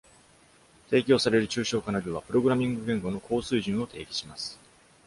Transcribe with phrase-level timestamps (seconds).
[0.89, 4.59] 提供される抽象化の量は、プログラミング言語の「高水準」を定義します。